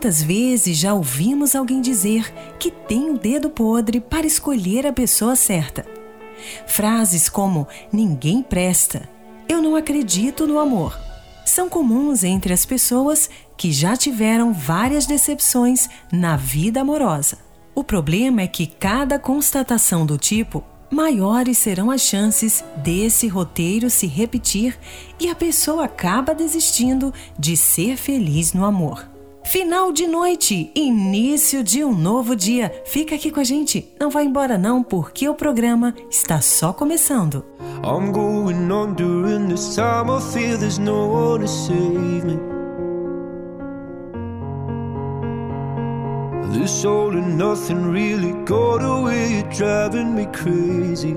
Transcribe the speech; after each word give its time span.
Quantas 0.00 0.22
vezes 0.22 0.78
já 0.78 0.94
ouvimos 0.94 1.54
alguém 1.54 1.82
dizer 1.82 2.32
que 2.58 2.70
tem 2.70 3.10
o 3.10 3.18
dedo 3.18 3.50
podre 3.50 4.00
para 4.00 4.26
escolher 4.26 4.86
a 4.86 4.94
pessoa 4.94 5.36
certa? 5.36 5.84
Frases 6.66 7.28
como 7.28 7.68
ninguém 7.92 8.42
presta, 8.42 9.06
eu 9.46 9.60
não 9.60 9.76
acredito 9.76 10.46
no 10.46 10.58
amor, 10.58 10.98
são 11.44 11.68
comuns 11.68 12.24
entre 12.24 12.50
as 12.50 12.64
pessoas 12.64 13.28
que 13.58 13.70
já 13.70 13.94
tiveram 13.94 14.54
várias 14.54 15.04
decepções 15.04 15.86
na 16.10 16.34
vida 16.34 16.80
amorosa. 16.80 17.36
O 17.74 17.84
problema 17.84 18.40
é 18.40 18.46
que 18.46 18.66
cada 18.66 19.18
constatação 19.18 20.06
do 20.06 20.16
tipo 20.16 20.64
maiores 20.90 21.58
serão 21.58 21.90
as 21.90 22.00
chances 22.00 22.64
desse 22.78 23.28
roteiro 23.28 23.90
se 23.90 24.06
repetir 24.06 24.78
e 25.20 25.28
a 25.28 25.34
pessoa 25.34 25.84
acaba 25.84 26.34
desistindo 26.34 27.12
de 27.38 27.54
ser 27.54 27.98
feliz 27.98 28.54
no 28.54 28.64
amor. 28.64 29.19
Final 29.50 29.90
de 29.90 30.06
noite, 30.06 30.70
início 30.76 31.64
de 31.64 31.82
um 31.82 31.92
novo 31.92 32.36
dia. 32.36 32.72
Fica 32.84 33.16
aqui 33.16 33.32
com 33.32 33.40
a 33.40 33.44
gente, 33.44 33.92
não 33.98 34.08
vai 34.08 34.24
embora 34.24 34.56
não, 34.56 34.80
porque 34.80 35.28
o 35.28 35.34
programa 35.34 35.92
está 36.08 36.40
só 36.40 36.72
começando. 36.72 37.44
I'm 37.82 38.12
going 38.12 38.70
on 38.70 38.94
during 38.94 39.48
this 39.48 39.74
time 39.74 40.08
I 40.08 40.20
feel 40.20 40.56
there's 40.56 40.78
no 40.78 41.08
one 41.08 41.40
to 41.40 41.48
save 41.48 42.24
me. 42.24 42.38
This 46.52 46.84
all 46.84 47.10
and 47.10 47.36
nothing 47.36 47.90
really 47.90 48.30
got 48.44 48.84
away, 48.84 49.42
driving 49.50 50.14
me 50.14 50.26
crazy. 50.26 51.16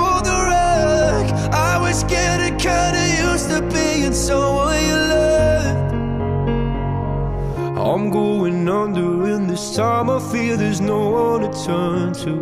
getting 2.15 2.57
kinda 2.57 3.03
used 3.27 3.49
to 3.53 3.59
being 3.75 4.13
someone 4.13 4.79
you 4.89 4.99
loved. 5.13 5.91
I'm 7.89 8.09
going 8.09 8.69
under, 8.81 9.09
and 9.33 9.49
this 9.49 9.75
time 9.75 10.07
I 10.09 10.19
feel 10.31 10.57
there's 10.57 10.81
no 10.81 10.99
one 11.23 11.41
to 11.45 11.51
turn 11.65 12.13
to. 12.23 12.33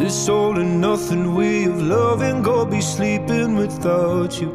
This 0.00 0.28
all 0.28 0.58
and 0.58 0.80
nothing 0.80 1.34
way 1.34 1.64
of 1.64 1.80
loving, 1.80 2.42
go 2.42 2.66
be 2.66 2.80
sleeping 2.80 3.54
without 3.56 4.32
you. 4.40 4.52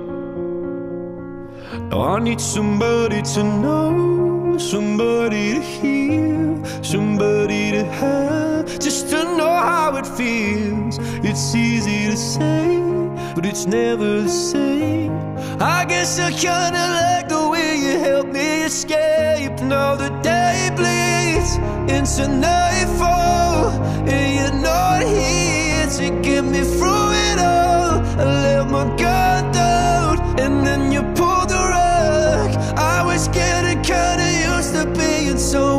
Now 1.89 2.01
I 2.15 2.19
need 2.19 2.41
somebody 2.41 3.21
to 3.33 3.43
know, 3.43 4.57
somebody 4.57 5.53
to 5.55 5.61
hear, 5.61 6.61
somebody 6.83 7.71
to 7.71 7.83
have, 7.99 8.68
just 8.79 9.09
to 9.09 9.23
know 9.37 9.49
how 9.49 9.95
it 9.97 10.07
feels. 10.07 10.97
It's 11.23 11.53
easy 11.53 12.07
to 12.11 12.17
say, 12.17 12.79
but 13.35 13.45
it's 13.45 13.65
never 13.65 14.21
the 14.21 14.29
same. 14.29 15.11
I 15.59 15.85
guess 15.85 16.19
I 16.19 16.31
kinda 16.31 16.83
like 17.01 17.27
the 17.27 17.49
way 17.49 17.75
you 17.75 17.99
help 17.99 18.27
me 18.27 18.63
escape. 18.63 19.59
Now 19.61 19.95
the 19.95 20.09
day 20.21 20.69
bleeds 20.77 21.57
into 21.95 22.27
nightfall, 22.29 23.71
and 24.07 24.27
you're 24.37 24.61
not 24.61 25.01
here 25.03 25.87
to 25.97 26.21
get 26.21 26.43
me 26.45 26.61
through 26.61 27.11
it 27.27 27.39
all. 27.39 27.99
I 28.21 28.25
let 28.45 28.69
my 28.71 28.85
guard 28.95 29.51
down, 29.51 30.19
and 30.39 30.65
then 30.65 30.91
you 30.93 31.01
pull 31.19 31.45
the 31.53 31.61
rug. 31.75 32.49
I 32.77 33.03
was 33.03 33.27
getting 33.27 33.81
kinda 33.81 34.27
used 34.53 34.73
to 34.75 34.85
being 34.97 35.37
someone 35.37 35.78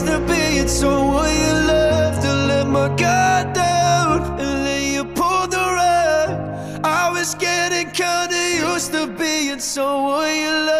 used 0.00 0.12
to 0.12 0.18
being 0.26 0.68
someone 0.68 1.30
you 1.30 1.52
love. 1.52 2.22
To 2.22 2.32
let 2.48 2.66
my 2.66 2.88
guard 2.96 3.52
down, 3.52 4.22
and 4.40 4.66
then 4.66 4.94
you 4.94 5.04
pulled 5.04 5.50
the 5.50 5.58
rug. 5.58 6.84
I 6.84 7.10
was 7.10 7.34
getting 7.34 7.90
kinda 7.90 8.40
used 8.72 8.92
to 8.92 9.06
being 9.06 9.60
someone 9.60 10.34
you 10.34 10.50
loved. 10.66 10.79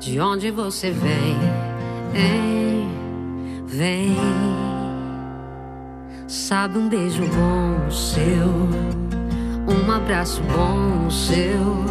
De 0.00 0.18
onde 0.18 0.50
você 0.50 0.90
vem? 0.90 1.36
Hein? 2.14 2.88
Vem. 3.66 4.16
Sabe 6.26 6.78
um 6.78 6.88
beijo 6.88 7.22
bom 7.22 7.90
seu, 7.90 8.48
um 9.68 9.90
abraço 9.92 10.42
bom 10.44 11.10
seu. 11.10 11.84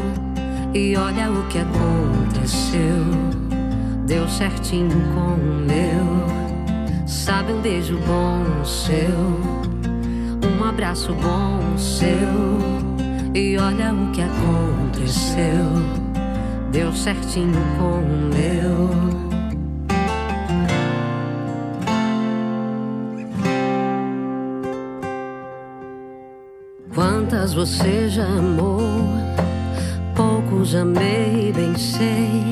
E 0.74 0.96
olha 0.98 1.32
o 1.32 1.48
que 1.50 1.60
aconteceu. 1.60 3.06
Deu 4.08 4.28
certinho 4.28 4.90
com 5.14 5.36
o 5.36 5.66
meu. 5.68 6.40
Sabe 7.06 7.54
um 7.54 7.62
beijo 7.62 7.96
bom 8.08 8.66
seu, 8.66 9.40
um 10.50 10.64
abraço 10.64 11.14
bom 11.14 11.78
seu. 11.78 12.10
E 13.36 13.56
olha 13.58 13.94
o 13.94 14.12
que 14.12 14.22
aconteceu, 14.24 16.09
deu 16.72 16.94
certinho 16.94 17.60
com 17.78 18.00
o 18.00 18.30
meu. 18.34 18.90
Quantas 26.94 27.54
você 27.54 28.10
já 28.10 28.26
amou? 28.26 28.80
Poucos 30.16 30.76
amei, 30.76 31.52
bem 31.54 31.76
sei. 31.76 32.44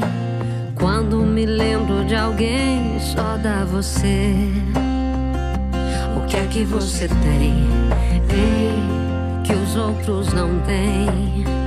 Quando 0.76 1.18
me 1.18 1.46
lembro 1.46 2.06
de 2.06 2.16
alguém, 2.16 3.00
só 3.00 3.38
dá 3.38 3.66
você. 3.66 4.34
O 6.16 6.26
que 6.28 6.38
é 6.38 6.46
que 6.48 6.64
você 6.64 7.08
tem? 7.08 7.68
Ei, 8.30 9.44
que 9.44 9.54
os 9.54 9.76
outros 9.76 10.34
não 10.34 10.60
têm. 10.62 11.67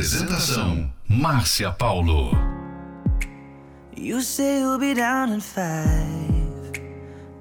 Apresentação 0.00 0.90
Márcia 1.06 1.70
Paulo. 1.72 2.30
You 3.94 4.22
say 4.22 4.60
you'll 4.60 4.78
be 4.78 4.94
down 4.94 5.30
in 5.30 5.42
five. 5.42 6.72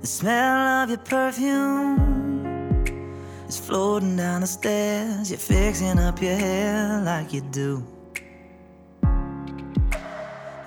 The 0.02 0.06
smell 0.06 0.84
of 0.84 0.90
your 0.90 0.98
perfume 0.98 1.96
is 3.48 3.58
floating 3.58 4.18
down 4.18 4.42
the 4.42 4.48
stairs. 4.48 5.32
You're 5.32 5.40
fixing 5.40 6.00
up 6.00 6.22
your 6.22 6.36
hair 6.36 7.02
like 7.06 7.32
you 7.34 7.40
do. 7.50 7.82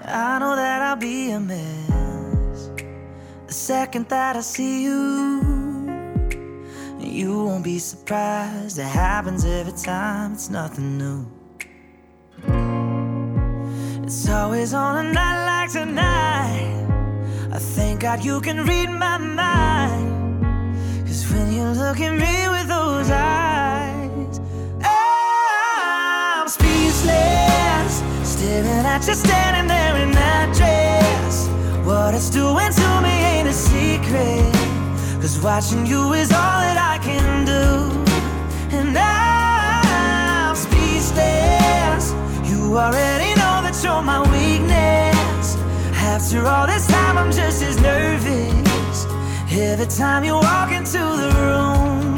I 0.07 0.39
know 0.39 0.57
that 0.57 0.81
I'll 0.81 0.97
be 0.97 1.33
a 1.33 1.41
mess 1.41 2.71
the 3.47 3.53
second 3.53 4.09
that 4.09 4.37
I 4.37 4.41
see 4.41 4.85
you. 4.85 5.43
You 7.01 7.45
won't 7.45 7.63
be 7.63 7.79
surprised, 7.79 8.79
it 8.79 8.87
happens 8.87 9.45
every 9.45 9.75
time, 9.75 10.33
it's 10.33 10.49
nothing 10.49 10.97
new. 10.97 11.42
It's 14.15 14.29
always 14.29 14.75
on 14.75 15.07
a 15.07 15.11
night 15.11 15.47
like 15.47 15.73
tonight. 15.73 16.87
I 17.51 17.59
thank 17.59 18.01
God 18.01 18.23
you 18.23 18.43
can 18.43 18.67
read 18.67 18.91
my 18.91 19.17
mind. 19.17 20.45
Cause 21.07 21.25
when 21.33 21.51
you 21.51 21.65
look 21.65 21.99
at 21.99 22.13
me 22.13 22.47
with 22.55 22.69
those 22.69 23.09
eyes, 23.11 24.39
I'm 24.85 26.47
speechless. 26.47 28.03
Staring 28.23 28.85
at 28.85 29.09
you 29.09 29.15
standing 29.15 29.67
there 29.67 29.97
in 30.05 30.11
that 30.13 30.55
dress. 30.59 31.49
What 31.87 32.15
it's 32.15 32.29
doing 32.29 32.71
to 32.71 33.01
me 33.01 33.15
ain't 33.33 33.49
a 33.49 33.53
secret. 33.55 34.53
Cause 35.23 35.41
watching 35.41 35.87
you 35.87 36.13
is 36.13 36.31
all 36.33 36.61
that 36.61 36.77
I 36.77 36.99
can 37.03 37.47
do. 37.47 38.77
And 38.77 38.95
I'm 38.95 40.55
speechless. 40.55 42.13
You 42.45 42.77
already 42.77 43.32
my 44.05 44.21
weakness. 44.33 45.57
After 45.95 46.47
all 46.47 46.67
this 46.67 46.87
time, 46.87 47.17
I'm 47.19 47.31
just 47.33 47.63
as 47.63 47.81
nervous. 47.81 49.07
Every 49.51 49.87
time 49.87 50.25
you 50.25 50.35
walk 50.35 50.73
into 50.73 50.99
the 50.99 51.31
room, 51.41 52.17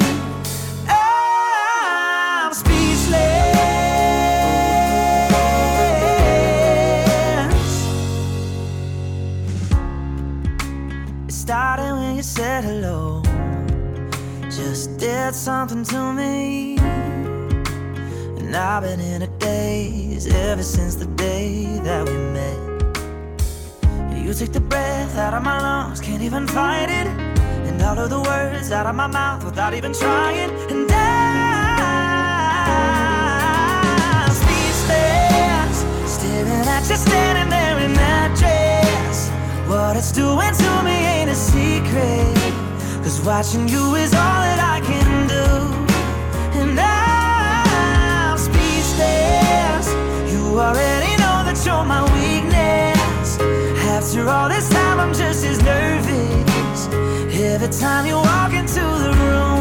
I'm 0.88 2.52
speechless. 2.52 3.14
It 11.28 11.32
started 11.32 11.92
when 11.96 12.16
you 12.16 12.22
said 12.22 12.64
hello. 12.64 13.22
Just 14.48 14.96
did 14.98 15.34
something 15.34 15.84
to 15.84 16.12
me. 16.12 16.78
And 16.78 18.54
I've 18.54 18.82
been 18.84 19.00
in 19.00 19.22
ever 20.26 20.62
since 20.62 20.94
the 20.94 21.06
day 21.06 21.64
that 21.82 22.08
we 22.08 22.14
met. 22.32 22.74
You 24.16 24.32
take 24.32 24.52
the 24.52 24.60
breath 24.60 25.16
out 25.16 25.34
of 25.34 25.42
my 25.42 25.60
lungs, 25.60 26.00
can't 26.00 26.22
even 26.22 26.46
fight 26.46 26.88
it. 26.88 27.06
And 27.68 27.80
all 27.82 27.98
of 27.98 28.08
the 28.10 28.20
words 28.20 28.72
out 28.72 28.86
of 28.86 28.94
my 28.94 29.06
mouth 29.06 29.44
without 29.44 29.74
even 29.74 29.92
trying. 29.92 30.50
And 30.70 30.90
I'm 34.16 34.30
speechless, 34.30 35.84
staring 36.06 36.68
at 36.68 36.88
you 36.88 36.96
standing 36.96 37.50
there 37.50 37.78
in 37.80 37.92
that 37.92 38.34
dress. 38.38 39.30
What 39.68 39.96
it's 39.96 40.10
doing 40.10 40.54
to 40.54 40.82
me 40.82 40.96
ain't 41.14 41.30
a 41.30 41.34
secret. 41.34 42.34
Cause 43.02 43.20
watching 43.20 43.68
you 43.68 43.94
is 43.96 44.14
all 44.14 44.40
that 44.46 44.58
I 44.58 44.80
can 44.80 45.28
do. 45.28 45.73
Already 50.58 51.16
know 51.16 51.42
that 51.46 51.60
you're 51.64 51.84
my 51.84 52.02
weakness. 52.14 53.38
After 53.96 54.28
all 54.28 54.48
this 54.48 54.68
time, 54.68 55.00
I'm 55.00 55.12
just 55.12 55.44
as 55.44 55.62
nervous. 55.62 56.88
Every 57.34 57.68
time 57.68 58.06
you 58.06 58.16
walk 58.16 58.52
into 58.52 58.80
the 58.80 59.12
room, 59.22 59.53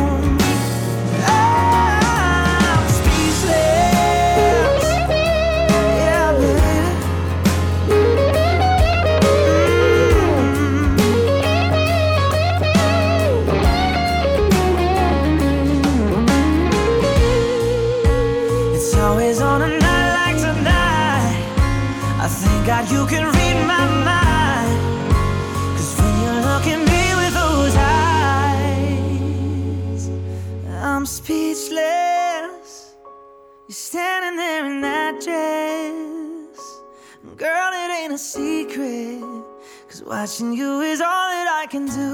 watching 40.14 40.54
you 40.54 40.82
is 40.82 41.02
all 41.02 41.28
that 41.34 41.48
I 41.62 41.66
can 41.66 41.86
do. 41.88 42.10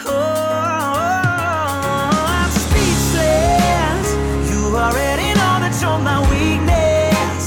Oh, 0.00 0.08
oh, 0.08 0.94
oh. 1.04 2.24
I'm 2.40 2.50
speechless. 2.64 4.06
You 4.50 4.60
already 4.84 5.28
know 5.38 5.54
that 5.62 5.74
you're 5.82 6.02
my 6.12 6.20
weakness. 6.32 7.42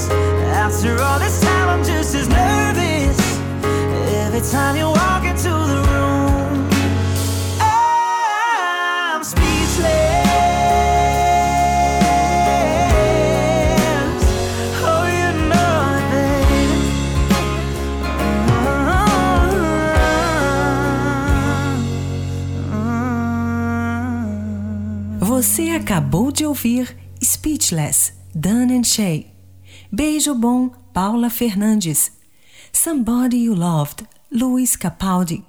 After 0.66 0.92
all 1.02 1.18
this 1.18 1.40
time, 1.40 1.68
I'm 1.74 1.84
just 1.84 2.14
as 2.14 2.28
nervous. 2.28 3.18
Every 4.24 4.42
time 4.54 4.76
you 4.76 4.86
walk 4.86 5.24
into 5.24 5.50
the 5.72 5.80
room, 5.90 6.27
Você 25.68 25.74
acabou 25.74 26.32
de 26.32 26.46
ouvir 26.46 26.96
Speechless, 27.22 28.14
Dan 28.34 28.68
and 28.72 28.84
Shay. 28.84 29.26
Beijo 29.92 30.34
Bom, 30.34 30.70
Paula 30.94 31.28
Fernandes. 31.28 32.10
Somebody 32.72 33.36
You 33.44 33.54
Loved, 33.54 34.08
Luiz 34.32 34.76
Capaldi. 34.76 35.44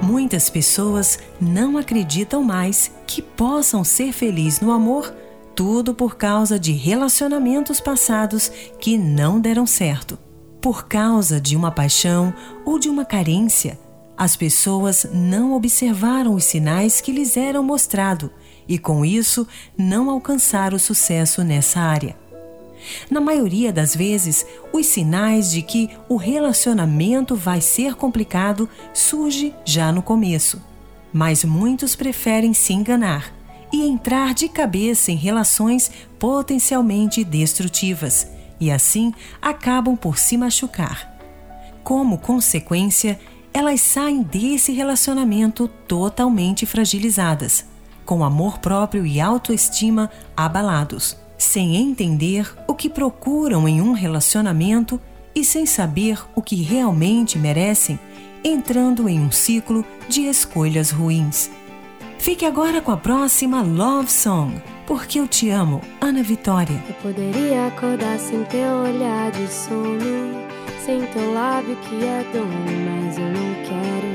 Muitas 0.00 0.48
pessoas 0.48 1.18
não 1.38 1.76
acreditam 1.76 2.42
mais 2.42 2.90
que 3.06 3.20
possam 3.20 3.84
ser 3.84 4.10
felizes 4.14 4.62
no 4.62 4.72
amor, 4.72 5.14
tudo 5.54 5.92
por 5.94 6.16
causa 6.16 6.58
de 6.58 6.72
relacionamentos 6.72 7.78
passados 7.78 8.50
que 8.80 8.96
não 8.96 9.38
deram 9.38 9.66
certo. 9.66 10.18
Por 10.62 10.88
causa 10.88 11.38
de 11.38 11.54
uma 11.56 11.70
paixão 11.70 12.32
ou 12.64 12.78
de 12.78 12.88
uma 12.88 13.04
carência, 13.04 13.78
as 14.20 14.36
pessoas 14.36 15.06
não 15.14 15.54
observaram 15.54 16.34
os 16.34 16.44
sinais 16.44 17.00
que 17.00 17.10
lhes 17.10 17.38
eram 17.38 17.62
mostrados 17.62 18.28
e, 18.68 18.78
com 18.78 19.02
isso, 19.02 19.48
não 19.78 20.10
alcançaram 20.10 20.78
sucesso 20.78 21.42
nessa 21.42 21.80
área. 21.80 22.14
Na 23.10 23.18
maioria 23.18 23.72
das 23.72 23.96
vezes, 23.96 24.44
os 24.74 24.84
sinais 24.84 25.50
de 25.50 25.62
que 25.62 25.88
o 26.06 26.16
relacionamento 26.16 27.34
vai 27.34 27.62
ser 27.62 27.94
complicado 27.94 28.68
surge 28.92 29.54
já 29.64 29.90
no 29.90 30.02
começo. 30.02 30.60
Mas 31.10 31.42
muitos 31.42 31.96
preferem 31.96 32.52
se 32.52 32.74
enganar 32.74 33.32
e 33.72 33.88
entrar 33.88 34.34
de 34.34 34.50
cabeça 34.50 35.10
em 35.10 35.16
relações 35.16 35.90
potencialmente 36.18 37.24
destrutivas 37.24 38.28
e 38.60 38.70
assim 38.70 39.14
acabam 39.40 39.96
por 39.96 40.18
se 40.18 40.36
machucar. 40.36 41.10
Como 41.82 42.18
consequência, 42.18 43.18
elas 43.52 43.80
saem 43.80 44.22
desse 44.22 44.72
relacionamento 44.72 45.68
totalmente 45.68 46.66
fragilizadas, 46.66 47.64
com 48.04 48.24
amor 48.24 48.58
próprio 48.58 49.04
e 49.04 49.20
autoestima 49.20 50.10
abalados, 50.36 51.16
sem 51.36 51.76
entender 51.76 52.52
o 52.66 52.74
que 52.74 52.88
procuram 52.88 53.68
em 53.68 53.80
um 53.80 53.92
relacionamento 53.92 55.00
e 55.34 55.44
sem 55.44 55.66
saber 55.66 56.18
o 56.34 56.42
que 56.42 56.56
realmente 56.56 57.38
merecem, 57.38 57.98
entrando 58.42 59.08
em 59.08 59.20
um 59.20 59.30
ciclo 59.30 59.84
de 60.08 60.22
escolhas 60.22 60.90
ruins. 60.90 61.50
Fique 62.18 62.44
agora 62.44 62.82
com 62.82 62.92
a 62.92 62.96
próxima 62.96 63.62
Love 63.62 64.10
Song, 64.10 64.60
Porque 64.86 65.18
Eu 65.18 65.26
Te 65.26 65.48
Amo, 65.48 65.80
Ana 66.00 66.22
Vitória. 66.22 66.82
Eu 66.86 66.94
poderia 66.96 67.68
acordar 67.68 68.18
sem 68.18 68.44
teu 68.44 68.76
olhar 68.76 69.30
de 69.30 69.46
sono, 69.50 70.49
sem 70.84 71.00
teu 71.06 71.32
lábio 71.34 71.76
que 71.76 72.04
é 72.04 72.24
dono, 72.32 72.50
mas 72.86 73.18
eu 73.18 73.26
não 73.26 73.54
quero. 73.64 74.10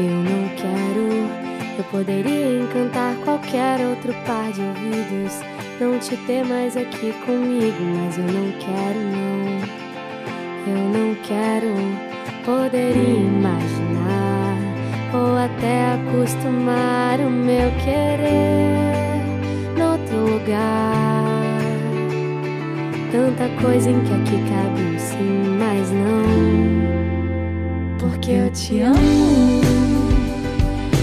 Eu 0.00 0.10
não 0.10 0.48
quero. 0.56 1.46
Eu 1.78 1.84
poderia 1.84 2.60
encantar 2.60 3.14
qualquer 3.24 3.80
outro 3.86 4.12
par 4.26 4.50
de 4.52 4.62
ouvidos, 4.62 5.40
não 5.80 5.98
te 5.98 6.16
ter 6.26 6.44
mais 6.44 6.76
aqui 6.76 7.12
comigo, 7.24 7.82
mas 7.96 8.18
eu 8.18 8.24
não 8.24 8.52
quero, 8.58 8.98
não. 9.12 9.46
Eu 10.66 10.78
não 10.92 11.14
quero. 11.22 11.74
Poderia 12.44 13.18
imaginar 13.18 14.56
ou 15.14 15.36
até 15.36 15.94
acostumar 15.94 17.20
o 17.20 17.30
meu 17.30 17.70
querer 17.84 19.22
noutro 19.76 20.32
lugar. 20.32 21.25
Tanta 23.12 23.48
coisa 23.62 23.88
em 23.88 24.00
que 24.00 24.12
aqui 24.12 24.42
cabe 24.50 24.82
um 24.82 24.98
sim, 24.98 25.56
mas 25.58 25.90
não. 25.92 26.26
Porque 27.98 28.32
eu 28.32 28.50
te 28.50 28.80
amo 28.80 29.60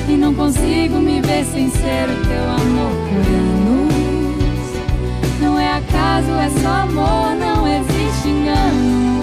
e 0.09 0.17
não 0.17 0.33
consigo 0.33 0.99
me 0.99 1.21
ver 1.21 1.45
sem 1.45 1.69
ser 1.69 2.09
o 2.09 2.27
teu 2.27 2.43
amor 2.43 2.91
por 3.09 3.25
anos. 3.33 3.93
Não 5.41 5.57
é 5.57 5.77
acaso, 5.77 6.29
é 6.31 6.49
só 6.61 6.69
amor, 6.83 7.35
não 7.35 7.65
existe 7.67 8.27
engano. 8.27 9.21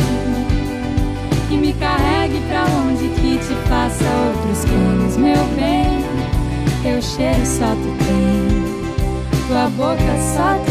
Que 1.48 1.56
me 1.56 1.72
carregue 1.74 2.40
pra 2.48 2.64
onde 2.64 3.08
que 3.20 3.38
te 3.38 3.54
faça 3.68 4.04
outros 4.26 4.64
planos, 4.64 5.16
meu 5.16 5.44
bem. 5.56 6.00
Teu 6.82 7.02
cheiro 7.02 7.44
só 7.44 7.74
tu 7.74 7.94
tem, 8.04 8.64
tua 9.48 9.68
boca 9.76 10.16
só 10.34 10.54
tu 10.64 10.69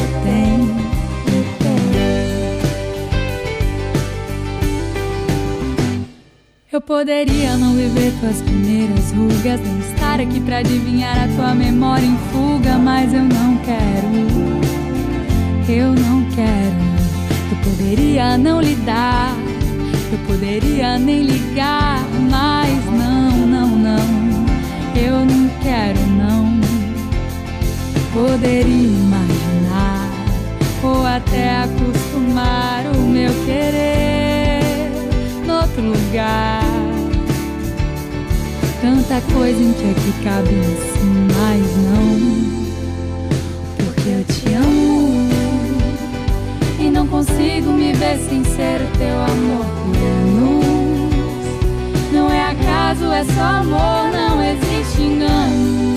poderia 6.90 7.56
não 7.56 7.76
viver 7.76 8.12
tuas 8.20 8.42
primeiras 8.42 9.12
rugas, 9.12 9.62
nem 9.62 9.78
estar 9.78 10.20
aqui 10.20 10.42
pra 10.42 10.58
adivinhar 10.58 11.16
a 11.24 11.28
tua 11.36 11.54
memória 11.54 12.04
em 12.04 12.18
fuga, 12.32 12.80
mas 12.80 13.14
eu 13.14 13.22
não 13.22 13.58
quero. 13.58 14.10
Eu 15.70 15.94
não 15.94 16.26
quero. 16.32 16.90
Eu 17.52 17.58
poderia 17.64 18.40
não 18.40 18.60
lidar, 18.60 19.36
eu 20.12 20.18
poderia 20.26 20.98
nem 20.98 21.22
ligar, 21.22 22.04
mas 22.28 22.86
não, 22.86 23.38
não, 23.38 23.68
não. 23.68 24.46
Eu 24.96 25.24
não 25.26 25.48
quero, 25.62 26.00
não. 26.18 26.60
Poderia 28.12 28.88
imaginar 28.88 30.10
ou 30.82 31.06
até 31.06 31.56
acostumar 31.58 32.84
o 32.96 33.02
meu 33.02 33.32
querer 33.46 34.10
noutro 35.46 35.84
lugar. 35.84 36.79
Tanta 38.82 39.22
coisa 39.34 39.62
em 39.62 39.74
que 39.74 39.92
aqui 39.92 40.14
cabe 40.24 40.56
um 40.56 40.64
sim, 40.64 41.28
mas 41.36 41.62
não. 41.84 42.16
Porque 43.76 44.10
eu 44.10 44.24
te 44.24 44.54
amo 44.54 45.30
e 46.80 46.90
não 46.90 47.06
consigo 47.08 47.72
me 47.74 47.92
ver 47.92 48.18
sem 48.30 48.44
ser 48.46 48.80
teu 48.98 49.20
amor 49.20 49.66
por. 49.66 50.00
Não 52.14 52.32
é 52.32 52.52
acaso, 52.52 53.06
é 53.12 53.24
só 53.26 53.42
amor, 53.42 54.12
não 54.14 54.42
existe 54.44 55.02
engano. 55.02 55.96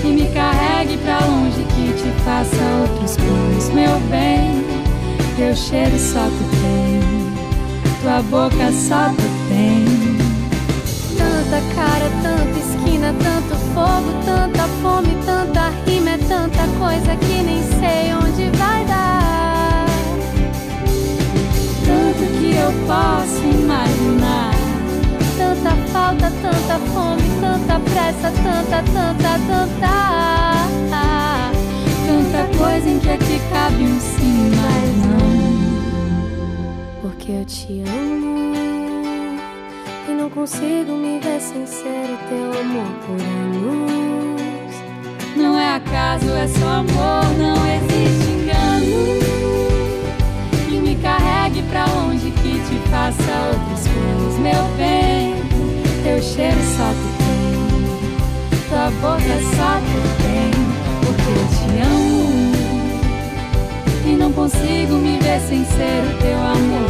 Que 0.00 0.08
me 0.08 0.26
carregue 0.32 0.96
pra 0.98 1.18
longe, 1.20 1.64
que 1.74 1.92
te 1.92 2.10
faça 2.24 2.56
outros 2.80 3.16
planos, 3.16 3.68
meu 3.70 4.00
bem. 4.10 4.64
Teu 5.36 5.54
cheiro 5.54 5.98
só 5.98 6.24
tu 6.24 6.44
tem, 6.62 7.00
tua 8.00 8.22
boca 8.22 8.72
só 8.72 9.10
tu 9.10 9.48
tem. 9.48 9.85
Cara, 11.86 12.10
tanta 12.20 12.58
esquina, 12.58 13.14
tanto 13.22 13.54
fogo, 13.72 14.10
tanta 14.24 14.66
fome, 14.82 15.16
tanta 15.24 15.68
rima, 15.86 16.10
é 16.10 16.18
tanta 16.18 16.66
coisa 16.80 17.14
que 17.16 17.42
nem 17.44 17.62
sei 17.62 18.12
onde 18.12 18.50
vai 18.58 18.84
dar. 18.86 19.86
Tanto 21.86 22.26
que 22.38 22.56
eu 22.56 22.72
posso 22.88 23.44
imaginar. 23.44 24.50
Tanta 25.38 25.76
falta, 25.92 26.32
tanta 26.42 26.78
fome, 26.92 27.22
tanta 27.40 27.78
pressa, 27.78 28.32
tanta, 28.42 28.82
tanta, 28.92 29.38
tanta. 29.46 29.96
Tanta 32.06 32.58
coisa 32.58 32.88
em 32.88 32.98
que 32.98 33.10
aqui 33.10 33.40
cabe 33.52 33.84
um 33.84 34.00
sim, 34.00 34.50
mas 34.56 34.96
não. 35.06 35.26
Porque 37.00 37.30
eu 37.30 37.44
te 37.44 37.82
amo 37.82 38.45
consigo 40.36 40.92
me 40.92 41.18
ver 41.18 41.40
sem 41.40 41.66
ser 41.66 42.10
o 42.12 42.18
teu 42.28 42.60
amor 42.60 42.92
por 43.06 43.18
anos. 43.18 44.74
Não 45.34 45.58
é 45.58 45.76
acaso, 45.76 46.28
é 46.30 46.46
só 46.46 46.66
amor, 46.66 47.24
não 47.38 47.56
existe 47.66 48.32
engano. 48.32 49.16
Que 50.68 50.76
me 50.76 50.94
carregue 50.96 51.62
pra 51.70 51.86
longe, 51.86 52.30
que 52.30 52.60
te 52.68 52.76
faça 52.90 53.32
outros 53.48 53.88
planos, 53.88 54.38
meu 54.38 54.62
bem. 54.76 55.34
Teu 56.04 56.20
cheiro 56.20 56.60
só 56.76 56.92
tu 56.92 57.08
tem, 57.16 57.48
tua 58.68 58.90
boca 59.00 59.36
só 59.56 59.80
tu 59.80 60.00
tem, 60.22 60.50
porque 61.00 61.30
eu 61.32 61.46
te 61.56 61.66
amo. 61.80 62.26
E 64.04 64.16
não 64.16 64.30
consigo 64.34 64.96
me 64.96 65.18
ver 65.18 65.40
sem 65.40 65.64
ser 65.64 66.04
o 66.04 66.18
teu 66.20 66.38
amor 66.38 66.85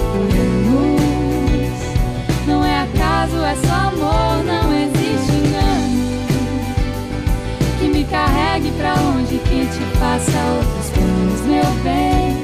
carregue 8.56 8.70
pra 8.72 8.94
onde 8.94 9.38
que 9.38 9.66
te 9.66 9.98
faça 9.98 10.38
outros 10.54 10.90
planos, 10.90 11.40
meu 11.42 11.64
bem. 11.82 12.36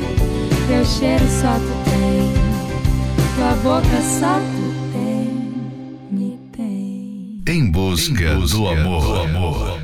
Teu 0.69 0.85
cheiro 0.85 1.25
só 1.29 1.55
tu 1.55 1.91
tem, 1.91 2.33
tua 3.35 3.55
boca 3.63 4.03
só 4.03 4.39
tu 4.39 4.93
tem, 4.93 5.31
me 6.11 6.39
tem. 6.55 7.43
Em 7.49 7.71
busca, 7.71 8.25
em 8.25 8.41
busca 8.41 8.59
do 8.59 8.69
amor. 8.69 9.03
Do 9.03 9.15
amor. 9.23 9.82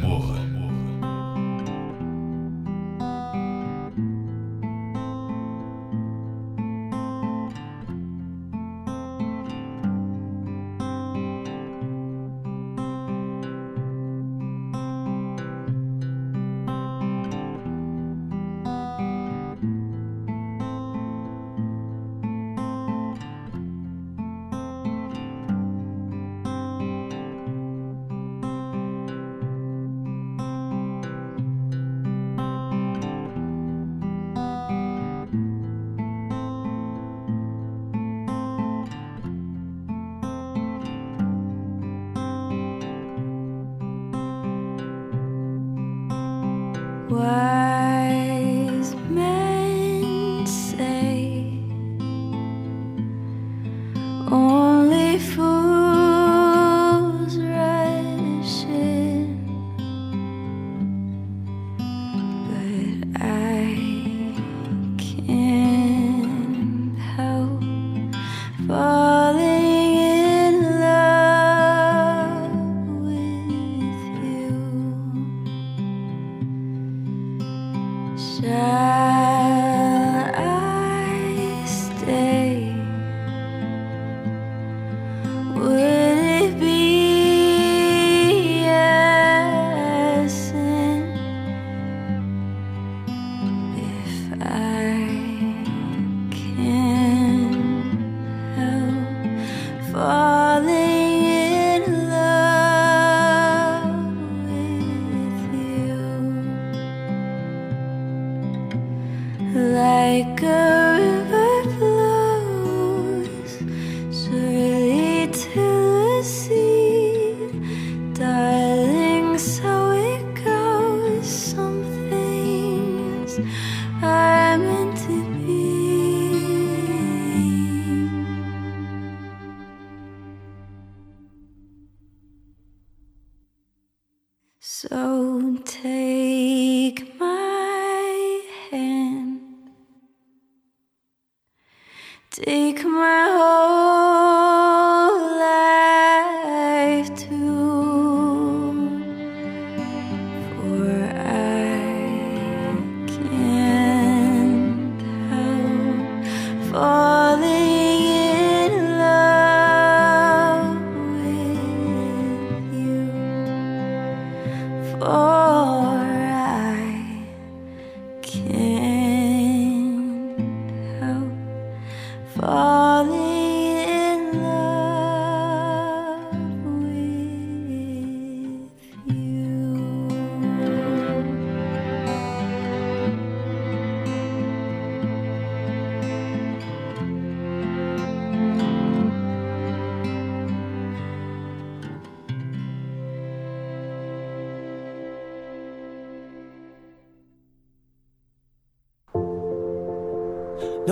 No 78.40 78.87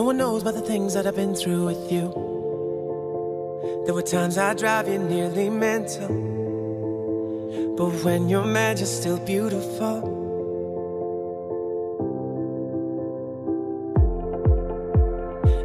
one 0.06 0.18
knows 0.18 0.42
about 0.42 0.54
the 0.54 0.60
things 0.60 0.94
that 0.94 1.04
I've 1.04 1.16
been 1.16 1.34
through 1.34 1.66
with 1.66 1.90
you. 1.90 2.06
There 3.84 3.92
were 3.92 4.02
times 4.02 4.38
I 4.38 4.54
drive 4.54 4.86
you 4.86 5.00
nearly 5.00 5.50
mental. 5.50 6.06
But 7.76 7.90
when 8.04 8.28
you're 8.28 8.44
mad, 8.44 8.78
you're 8.78 8.86
still 8.86 9.18
beautiful. 9.18 9.96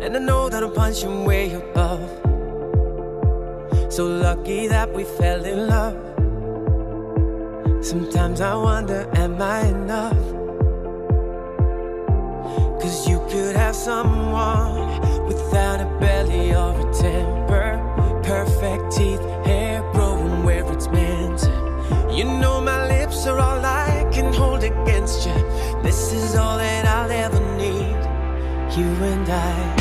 And 0.01 0.17
I 0.17 0.19
know 0.19 0.49
that 0.49 0.63
I'm 0.63 0.73
punching 0.73 1.23
way 1.23 1.53
above. 1.53 2.09
So 3.93 4.07
lucky 4.07 4.65
that 4.69 4.91
we 4.91 5.03
fell 5.03 5.45
in 5.45 5.67
love. 5.67 5.97
Sometimes 7.85 8.41
I 8.41 8.55
wonder, 8.55 9.07
am 9.13 9.39
I 9.39 9.67
enough? 9.67 10.40
Have 13.71 13.77
someone 13.77 15.25
without 15.27 15.79
a 15.79 15.85
belly 15.97 16.53
or 16.53 16.71
a 16.77 16.93
temper. 16.93 17.79
Perfect 18.21 18.91
teeth, 18.91 19.21
hair 19.45 19.81
growing 19.93 20.43
where 20.43 20.69
it's 20.73 20.87
meant. 20.89 21.41
You 22.13 22.25
know 22.25 22.59
my 22.59 22.85
lips 22.87 23.25
are 23.27 23.39
all 23.39 23.65
I 23.65 24.09
can 24.11 24.33
hold 24.33 24.63
against 24.65 25.25
you. 25.25 25.33
This 25.83 26.11
is 26.11 26.35
all 26.35 26.57
that 26.57 26.85
I'll 26.85 27.11
ever 27.11 27.39
need. 27.55 28.75
You 28.77 28.89
and 29.05 29.29
I. 29.29 29.80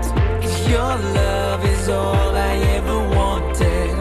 Your 0.71 0.95
love 1.19 1.65
is 1.65 1.89
all 1.89 2.33
I 2.33 2.53
ever 2.77 2.99
wanted. 3.17 3.91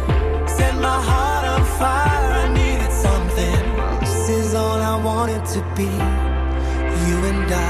Set 0.48 0.76
my 0.76 0.98
heart 1.08 1.44
on 1.54 1.64
fire, 1.80 2.30
I 2.42 2.46
needed 2.54 2.92
something. 2.92 3.62
This 3.98 4.28
is 4.28 4.54
all 4.54 4.80
I 4.80 4.96
wanted 5.02 5.44
to 5.46 5.60
be. 5.74 5.90
You 7.08 7.16
and 7.30 7.52
I. 7.52 7.69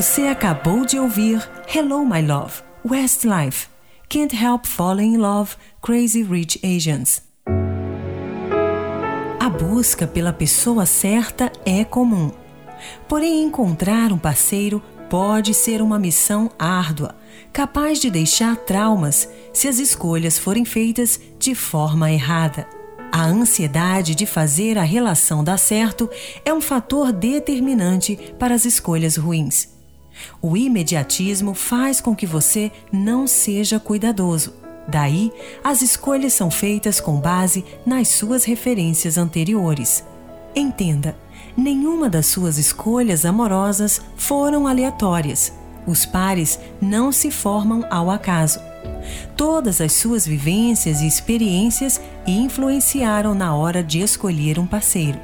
Você 0.00 0.28
acabou 0.28 0.86
de 0.86 0.98
ouvir 0.98 1.46
Hello 1.74 2.06
My 2.06 2.22
Love, 2.22 2.62
Westlife, 2.88 3.68
Can't 4.08 4.34
Help 4.34 4.64
Falling 4.64 5.12
in 5.12 5.18
Love, 5.18 5.56
Crazy 5.82 6.22
Rich 6.22 6.58
Asians. 6.64 7.20
A 9.38 9.50
busca 9.50 10.06
pela 10.06 10.32
pessoa 10.32 10.86
certa 10.86 11.52
é 11.66 11.84
comum. 11.84 12.32
Porém, 13.06 13.42
encontrar 13.42 14.10
um 14.10 14.16
parceiro 14.16 14.82
pode 15.10 15.52
ser 15.52 15.82
uma 15.82 15.98
missão 15.98 16.50
árdua, 16.58 17.14
capaz 17.52 18.00
de 18.00 18.10
deixar 18.10 18.56
traumas 18.56 19.28
se 19.52 19.68
as 19.68 19.78
escolhas 19.78 20.38
forem 20.38 20.64
feitas 20.64 21.20
de 21.38 21.54
forma 21.54 22.10
errada. 22.10 22.66
A 23.12 23.26
ansiedade 23.26 24.14
de 24.14 24.24
fazer 24.24 24.78
a 24.78 24.82
relação 24.82 25.44
dar 25.44 25.58
certo 25.58 26.08
é 26.42 26.54
um 26.54 26.60
fator 26.62 27.12
determinante 27.12 28.16
para 28.38 28.54
as 28.54 28.64
escolhas 28.64 29.18
ruins. 29.18 29.78
O 30.40 30.56
imediatismo 30.56 31.54
faz 31.54 32.00
com 32.00 32.14
que 32.14 32.26
você 32.26 32.70
não 32.92 33.26
seja 33.26 33.78
cuidadoso. 33.78 34.54
Daí, 34.88 35.32
as 35.62 35.82
escolhas 35.82 36.32
são 36.32 36.50
feitas 36.50 37.00
com 37.00 37.20
base 37.20 37.64
nas 37.86 38.08
suas 38.08 38.44
referências 38.44 39.16
anteriores. 39.16 40.04
Entenda, 40.54 41.16
nenhuma 41.56 42.08
das 42.08 42.26
suas 42.26 42.58
escolhas 42.58 43.24
amorosas 43.24 44.00
foram 44.16 44.66
aleatórias. 44.66 45.52
Os 45.86 46.04
pares 46.04 46.58
não 46.80 47.12
se 47.12 47.30
formam 47.30 47.84
ao 47.88 48.10
acaso. 48.10 48.60
Todas 49.36 49.80
as 49.80 49.92
suas 49.92 50.26
vivências 50.26 51.00
e 51.00 51.06
experiências 51.06 52.00
influenciaram 52.26 53.34
na 53.34 53.54
hora 53.54 53.82
de 53.82 54.00
escolher 54.00 54.58
um 54.58 54.66
parceiro. 54.66 55.18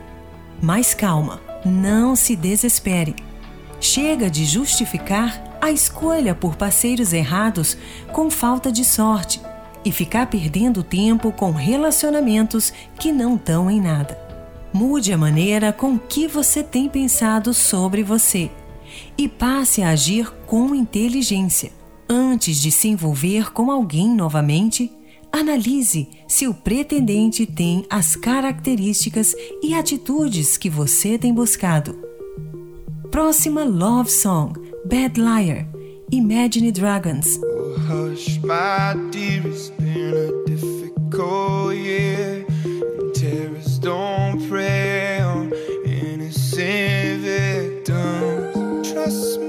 Mas 0.62 0.94
calma, 0.94 1.40
não 1.64 2.16
se 2.16 2.34
desespere. 2.34 3.14
Chega 3.80 4.30
de 4.30 4.44
justificar 4.44 5.58
a 5.60 5.70
escolha 5.70 6.34
por 6.34 6.56
parceiros 6.56 7.12
errados 7.12 7.76
com 8.12 8.30
falta 8.30 8.70
de 8.70 8.84
sorte 8.84 9.40
e 9.84 9.92
ficar 9.92 10.26
perdendo 10.26 10.82
tempo 10.82 11.30
com 11.30 11.50
relacionamentos 11.50 12.72
que 12.98 13.12
não 13.12 13.40
dão 13.42 13.70
em 13.70 13.80
nada. 13.80 14.18
Mude 14.72 15.12
a 15.12 15.18
maneira 15.18 15.72
com 15.72 15.98
que 15.98 16.26
você 16.26 16.62
tem 16.62 16.88
pensado 16.88 17.54
sobre 17.54 18.02
você 18.02 18.50
e 19.16 19.28
passe 19.28 19.82
a 19.82 19.90
agir 19.90 20.30
com 20.46 20.74
inteligência. 20.74 21.72
Antes 22.08 22.60
de 22.60 22.70
se 22.70 22.88
envolver 22.88 23.52
com 23.52 23.70
alguém 23.70 24.08
novamente, 24.08 24.92
analise 25.32 26.08
se 26.26 26.46
o 26.46 26.54
pretendente 26.54 27.46
tem 27.46 27.84
as 27.90 28.16
características 28.16 29.34
e 29.62 29.74
atitudes 29.74 30.56
que 30.56 30.70
você 30.70 31.18
tem 31.18 31.32
buscado. 31.32 32.15
Próxima 33.16 33.64
Love 33.64 34.10
Song, 34.10 34.54
Bad 34.84 35.16
Liar, 35.16 35.66
Imagine 36.12 36.70
Dragons. 36.70 37.38
Oh, 37.42 37.74
hush, 37.88 38.38
my 38.42 38.94
dear, 39.10 39.40
it's 39.46 39.70
been 39.70 40.12
a 40.14 40.44
difficult 40.44 41.74
year. 41.76 42.44
And 42.64 43.14
terrorists 43.14 43.78
don't 43.78 44.46
prey 44.50 45.20
on 45.20 45.50
innocent 45.86 47.22
victims. 47.22 48.92
Trust 48.92 49.40
me, 49.40 49.45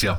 Márcia 0.00 0.18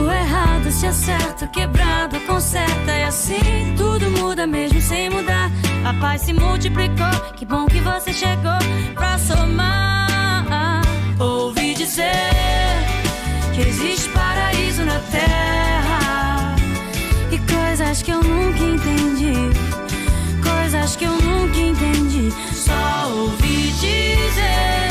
O 0.00 0.10
errado 0.10 0.70
se 0.70 0.86
acerta, 0.86 1.46
quebrado 1.46 2.20
conserta. 2.20 2.92
E 2.92 3.04
assim 3.04 3.74
tudo 3.76 4.10
muda 4.10 4.46
mesmo 4.46 4.80
sem 4.80 5.10
mudar. 5.10 5.50
A 5.84 5.92
paz 5.94 6.22
se 6.22 6.32
multiplicou, 6.32 7.10
que 7.36 7.44
bom 7.44 7.66
que 7.66 7.80
você 7.80 8.12
chegou 8.12 8.58
pra 8.94 9.18
somar. 9.18 10.82
Ouvi 11.18 11.74
dizer 11.74 12.12
que 13.54 13.60
existe 13.62 14.08
paraíso 14.10 14.84
na 14.84 15.00
terra 15.10 16.54
e 17.32 17.38
coisas 17.38 18.02
que 18.02 18.12
eu 18.12 18.22
nunca 18.22 18.62
entendi, 18.62 19.34
coisas 20.42 20.94
que 20.94 21.04
eu 21.04 21.12
nunca 21.12 21.58
entendi. 21.58 22.32
Só 22.52 23.10
ouvi 23.10 23.72
dizer 23.72 24.87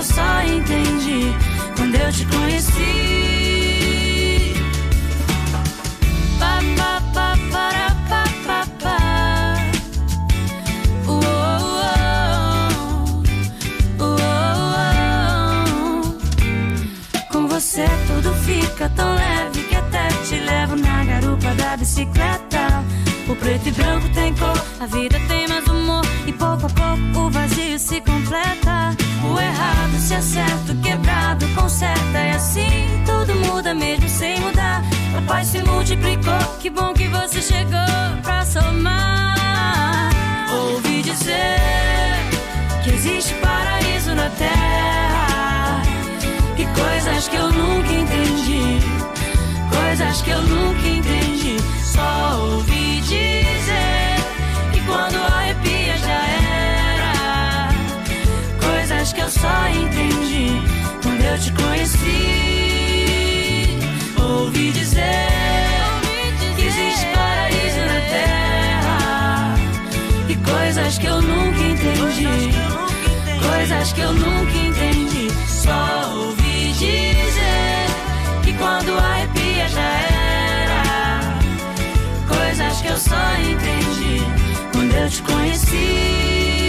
eu 0.00 0.04
só 0.04 0.42
entendi 0.42 1.30
quando 1.76 1.94
eu 1.94 2.10
te 2.10 2.24
conheci. 2.24 2.72
Pa, 6.38 6.58
pa, 6.74 7.02
pa, 7.12 7.36
para, 7.52 7.94
pa, 8.08 8.24
pa, 8.46 8.66
pa. 8.80 8.96
Com 17.30 17.46
você 17.46 17.84
tudo 18.06 18.32
fica 18.36 18.88
tão 18.96 19.14
leve 19.14 19.64
que 19.64 19.76
até 19.76 20.08
te 20.26 20.36
levo 20.36 20.76
na 20.76 21.04
garupa 21.04 21.54
da 21.56 21.76
bicicleta. 21.76 22.82
O 23.28 23.36
preto 23.36 23.68
e 23.68 23.72
branco 23.72 24.08
tem 24.14 24.34
cor, 24.34 24.64
a 24.80 24.86
vida 24.86 25.20
tem 25.28 25.46
mais 25.46 25.66
humor. 25.66 26.06
E 26.26 26.32
pouco 26.32 26.64
a 26.64 26.70
pouco 26.70 27.26
o 27.26 27.30
vazio 27.30 27.78
se 27.78 28.00
completa. 28.00 28.69
Se 30.10 30.16
acerta, 30.16 30.74
quebrado 30.82 31.46
conserta. 31.54 32.18
E 32.18 32.30
assim 32.30 33.04
tudo 33.06 33.32
muda 33.46 33.72
mesmo 33.72 34.08
sem 34.08 34.40
mudar. 34.40 34.82
A 35.16 35.22
paz 35.22 35.46
se 35.46 35.62
multiplicou, 35.62 36.36
que 36.58 36.68
bom 36.68 36.92
que 36.92 37.06
você 37.06 37.40
chegou 37.40 38.18
pra 38.20 38.44
somar. 38.44 40.10
Ouvi 40.52 41.02
dizer 41.02 41.60
que 42.82 42.90
existe 42.90 43.34
paraíso 43.34 44.12
na 44.16 44.28
terra. 44.30 45.82
E 46.58 46.66
coisas 46.66 47.28
que 47.28 47.36
eu 47.36 47.52
nunca 47.52 47.92
entendi. 47.92 48.80
Coisas 49.72 50.22
que 50.22 50.30
eu 50.30 50.42
nunca 50.42 50.88
entendi. 50.88 51.56
Só 51.84 52.36
ouvi 52.56 53.00
dizer 53.02 53.69
só 59.40 59.68
entendi 59.68 60.60
quando 61.02 61.22
eu 61.22 61.38
te 61.38 61.50
conheci. 61.52 62.58
Ouvi 64.18 64.70
dizer, 64.72 65.28
que 66.56 66.62
existe 66.66 67.06
Paris 67.14 67.74
na 67.76 68.00
terra 68.10 69.54
e 70.28 70.34
coisas 70.36 70.98
que 70.98 71.06
eu 71.06 71.22
nunca 71.22 71.58
entendi. 71.58 72.50
Coisas 73.48 73.92
que 73.94 74.00
eu 74.02 74.12
nunca 74.12 74.56
entendi. 74.56 75.28
Só 75.48 76.12
ouvi 76.14 76.72
dizer 76.74 77.86
que 78.42 78.52
quando 78.54 78.92
a 78.98 79.02
arrepia 79.02 79.68
já 79.68 79.80
era. 79.80 80.82
Coisas 82.28 82.82
que 82.82 82.88
eu 82.88 82.98
só 82.98 83.34
entendi 83.38 84.22
quando 84.72 84.94
eu 84.94 85.08
te 85.08 85.22
conheci. 85.22 86.59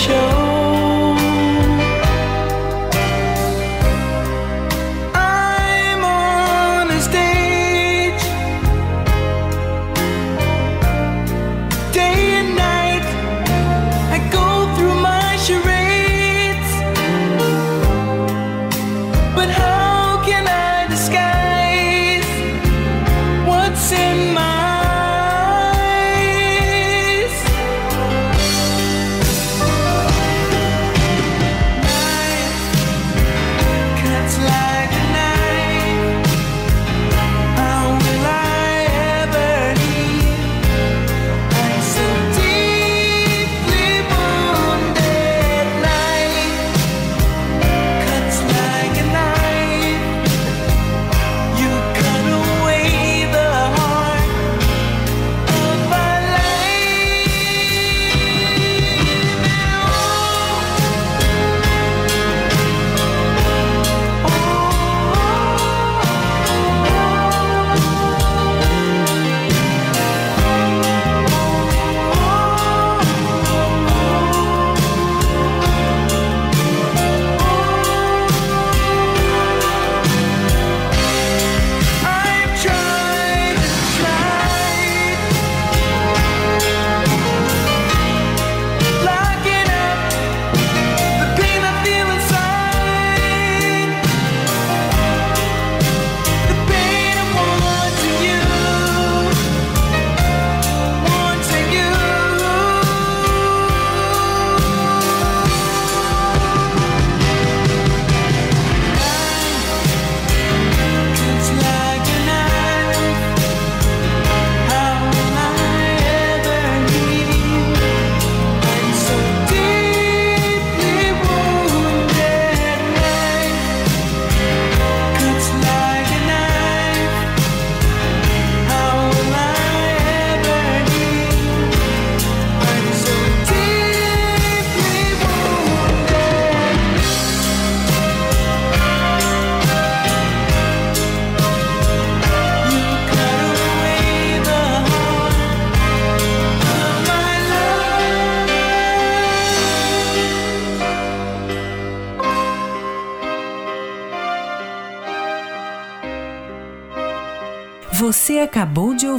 秋 0.00 0.39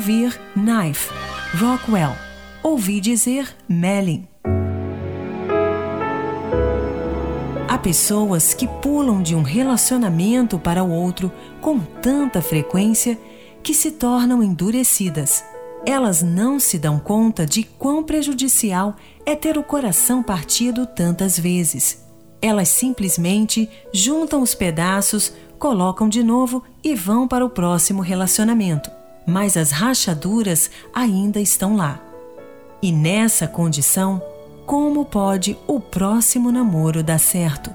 ouvir 0.02 0.42
Knife, 0.56 1.14
Rockwell. 1.60 2.16
Ouvi 2.64 3.00
dizer 3.00 3.56
Melling. 3.70 4.28
Há 7.70 7.78
pessoas 7.78 8.56
que 8.56 8.68
pulam 8.68 9.22
de 9.22 9.36
um 9.36 9.44
relacionamento 9.44 10.58
para 10.58 10.84
o 10.84 10.90
outro 10.92 11.32
com 11.62 11.80
tanta 11.80 12.42
frequência 12.42 13.16
que 13.62 13.76
se 13.76 13.92
tornam 13.92 14.42
endurecidas. 14.42 15.44
Elas 15.86 16.24
não 16.24 16.60
se 16.60 16.80
dão 16.80 16.98
conta 16.98 17.46
de 17.46 17.64
quão 17.64 18.04
prejudicial 18.04 18.96
é 19.24 19.36
ter 19.36 19.56
o 19.56 19.64
coração 19.64 20.24
partido 20.24 20.88
tantas 20.88 21.38
vezes. 21.38 22.04
Elas 22.42 22.70
simplesmente 22.70 23.70
juntam 23.94 24.42
os 24.42 24.56
pedaços, 24.56 25.32
colocam 25.60 26.10
de 26.10 26.24
novo 26.24 26.64
e 26.84 26.96
vão 26.96 27.28
para 27.28 27.46
o 27.46 27.50
próximo 27.52 28.02
relacionamento. 28.02 29.01
Mas 29.26 29.56
as 29.56 29.72
rachaduras 29.72 30.70
ainda 30.94 31.40
estão 31.40 31.76
lá. 31.76 32.00
E 32.82 32.92
nessa 32.92 33.48
condição, 33.48 34.22
como 34.66 35.06
pode 35.06 35.58
o 35.68 35.80
próximo 35.80 36.52
namoro 36.52 37.04
dar 37.04 37.20
certo? 37.20 37.74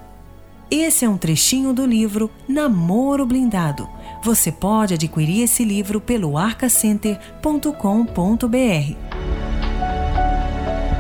Esse 0.70 1.05
é 1.05 1.09
um 1.09 1.16
trechinho 1.16 1.72
do 1.72 1.86
livro 1.86 2.30
Namoro 2.49 3.24
Blindado. 3.24 3.88
Você 4.24 4.51
pode 4.51 4.94
adquirir 4.94 5.42
esse 5.42 5.64
livro 5.64 6.01
pelo 6.01 6.36
arcacenter.com.br. 6.36 9.26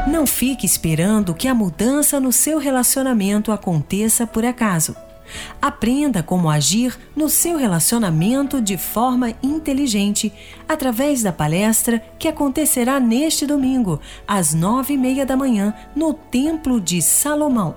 Não 0.08 0.24
fique 0.24 0.64
esperando 0.64 1.34
que 1.34 1.48
a 1.48 1.54
mudança 1.54 2.20
no 2.20 2.30
seu 2.30 2.58
relacionamento 2.58 3.50
aconteça 3.50 4.24
por 4.24 4.44
acaso. 4.44 4.94
Aprenda 5.60 6.22
como 6.22 6.48
agir 6.50 6.96
no 7.14 7.28
seu 7.28 7.56
relacionamento 7.56 8.60
de 8.60 8.76
forma 8.76 9.32
inteligente 9.42 10.32
através 10.68 11.22
da 11.22 11.32
palestra 11.32 12.02
que 12.18 12.28
acontecerá 12.28 13.00
neste 13.00 13.46
domingo, 13.46 14.00
às 14.26 14.54
nove 14.54 14.94
e 14.94 14.98
meia 14.98 15.26
da 15.26 15.36
manhã, 15.36 15.74
no 15.94 16.14
Templo 16.14 16.80
de 16.80 17.02
Salomão. 17.02 17.74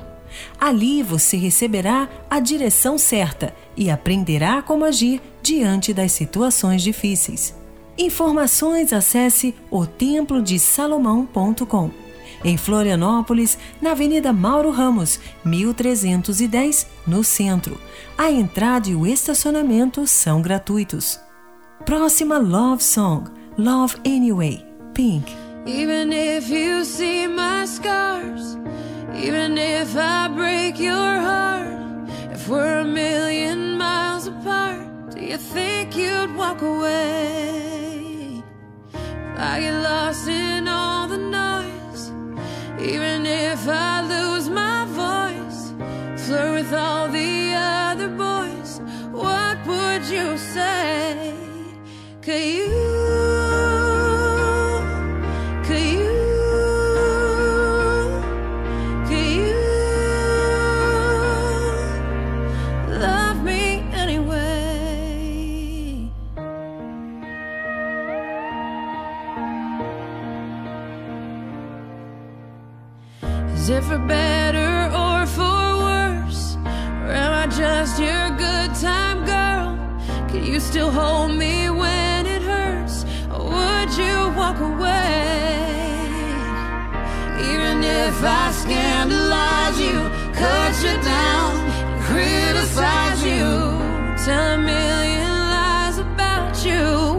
Ali 0.60 1.02
você 1.02 1.38
receberá 1.38 2.08
a 2.30 2.40
direção 2.40 2.96
certa 2.98 3.54
e 3.76 3.90
aprenderá 3.90 4.62
como 4.62 4.86
agir 4.86 5.20
diante 5.42 5.92
das 5.94 6.12
situações 6.12 6.84
difíceis. 6.84 7.56
Informações 7.98 8.94
acesse 8.94 9.56
otemplodesalomão.com 9.72 12.09
em 12.44 12.58
Florianópolis, 12.58 13.58
na 13.82 13.92
Avenida 13.92 14.32
Mauro 14.32 14.72
Ramos, 14.72 15.20
1310, 15.44 16.88
no 17.06 17.24
centro. 17.24 17.80
A 18.18 18.32
entrada 18.32 18.90
e 18.90 18.96
o 18.96 19.06
estacionamento 19.06 20.06
são 20.08 20.42
gratuitos. 20.42 21.20
Próxima 21.86 22.38
Love 22.38 22.84
Song, 22.84 23.26
Love 23.58 23.96
Anyway, 24.06 24.66
Pink. 24.94 25.34
Even 25.66 26.12
if 26.14 26.50
you 26.50 26.84
see 26.84 27.28
my 27.28 27.66
scars, 27.66 28.58
even 29.16 29.58
if 29.58 29.96
I 29.96 30.28
break 30.30 30.82
your 30.82 30.96
heart, 30.96 32.10
if 32.34 32.48
we're 32.48 32.80
a 32.80 32.86
million 32.86 33.78
miles 33.78 34.28
apart, 34.28 35.14
do 35.14 35.22
you 35.22 35.38
think 35.38 35.96
you'd 35.96 36.36
walk 36.36 36.62
away? 36.62 38.44
I 39.38 39.60
get 39.62 39.82
lost 39.84 40.28
in 40.28 40.68
all 40.68 41.08
the 41.08 41.18
even 42.82 43.26
if 43.26 43.68
I 43.68 44.02
lose 44.02 44.50
my 44.50 44.86
voice, 44.86 45.74
flirt 46.26 46.52
with 46.54 46.74
all 46.74 47.08
the 47.10 47.54
other 47.56 48.10
boys, 48.10 48.80
what 49.12 49.58
would 49.68 50.06
you 50.10 50.38
say? 50.38 51.34
Could 52.22 52.44
you? 52.44 53.49
It 73.72 73.84
for 73.84 74.00
better 74.00 74.90
or 74.98 75.28
for 75.28 75.62
worse? 75.86 76.56
Or 76.66 77.12
am 77.12 77.32
I 77.44 77.46
just 77.56 78.00
your 78.00 78.32
good 78.32 78.74
time 78.74 79.24
girl? 79.26 79.78
Can 80.28 80.44
you 80.44 80.60
still 80.60 80.90
hold 80.90 81.36
me 81.36 81.70
when 81.70 82.26
it 82.26 82.42
hurts? 82.42 83.06
Or 83.32 83.44
would 83.44 83.92
you 83.96 84.34
walk 84.36 84.60
away? 84.60 85.70
Even 87.52 87.84
if 87.84 88.24
I 88.24 88.52
scandalize 88.54 89.80
you, 89.80 90.00
cut 90.34 90.74
you 90.82 90.96
down, 91.04 91.54
criticize 92.10 93.24
you, 93.24 93.46
tell 94.26 94.56
a 94.56 94.58
million 94.58 95.30
lies 95.54 96.00
about 96.00 96.66
you, 96.66 97.19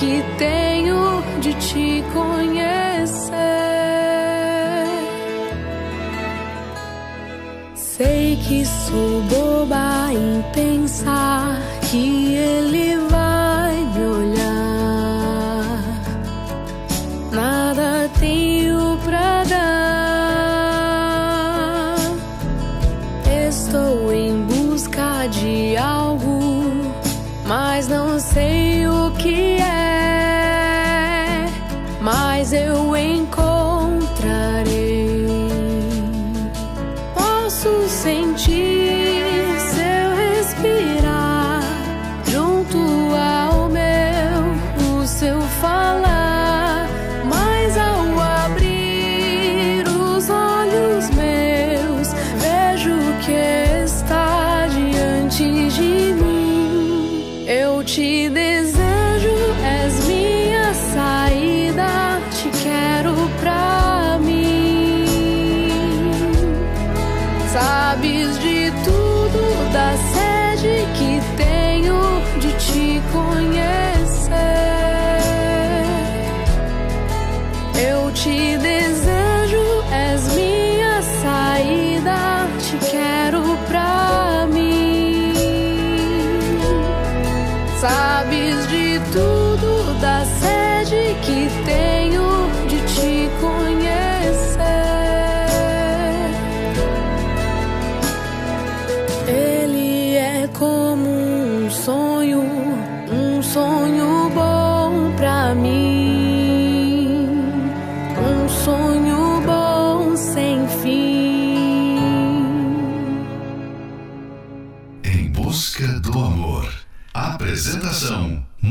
que 0.00 0.24
tenho 0.38 1.22
de 1.42 1.52
te 1.54 2.02
conhecer. 2.14 3.34
Sei 7.74 8.38
que 8.48 8.64
sou 8.64 9.20
boba 9.28 10.10
em 10.10 10.42
pensar 10.54 11.60
que 11.90 12.19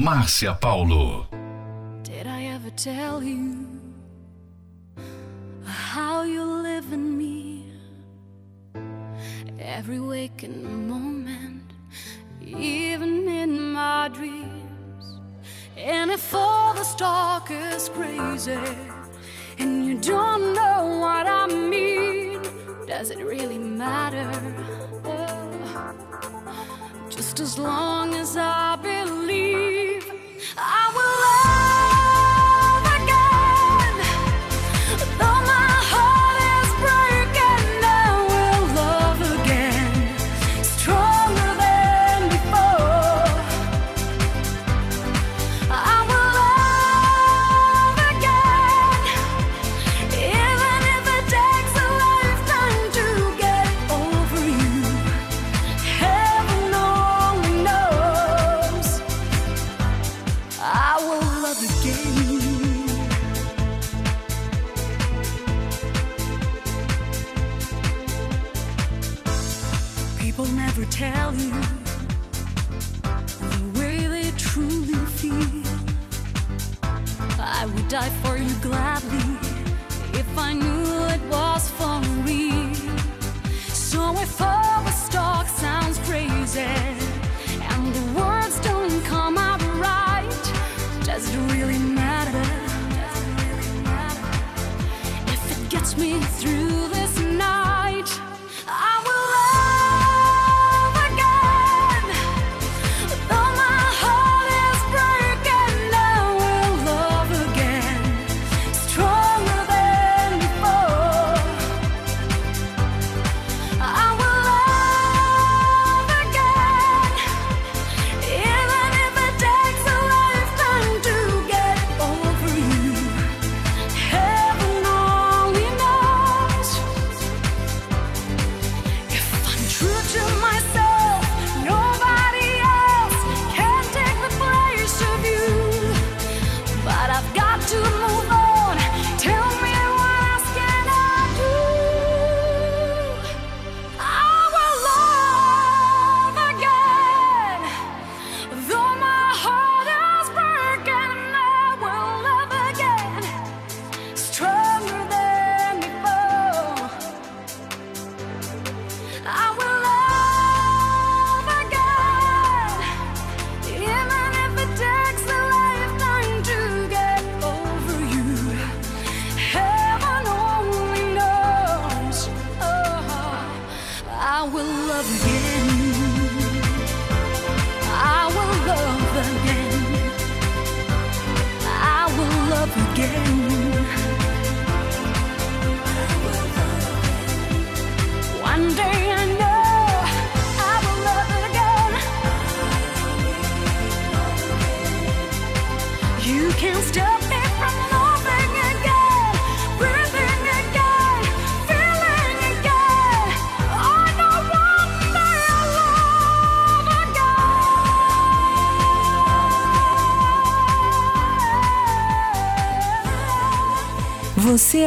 Márcia 0.09 0.59
Paulo. 0.59 1.27
Did 2.01 2.25
I 2.25 2.45
ever 2.55 2.71
tell 2.71 3.21
you 3.21 3.67
how 5.63 6.23
you 6.23 6.43
live 6.43 6.91
in 6.91 7.15
me? 7.15 7.71
Every 9.59 9.99
waking 9.99 10.87
moment, 10.87 11.73
even 12.41 13.27
in 13.27 13.71
my 13.71 14.09
dreams. 14.11 15.19
And 15.77 16.09
if 16.09 16.33
all 16.33 16.73
this 16.73 16.95
talk 16.95 17.51
is 17.51 17.89
crazy 17.89 18.57
and 19.59 19.85
you 19.85 19.99
don't 19.99 20.55
know 20.55 20.97
what 21.03 21.27
I 21.27 21.45
mean, 21.45 22.41
does 22.87 23.11
it 23.11 23.19
really 23.19 23.59
matter? 23.59 24.27
Just 27.11 27.39
as 27.39 27.59
long 27.59 28.15
as 28.15 28.35
I 28.37 28.75
believe. 28.77 29.28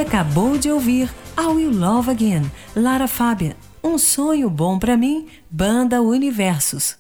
Acabou 0.03 0.59
de 0.59 0.69
ouvir 0.69 1.09
I 1.39 1.47
Will 1.47 1.71
Love 1.73 2.11
Again, 2.11 2.51
Lara 2.75 3.07
Fabian. 3.07 3.55
Um 3.83 3.97
sonho 3.97 4.51
bom 4.51 4.79
para 4.79 4.97
mim, 4.97 5.27
Banda 5.49 6.03
Universos. 6.03 6.99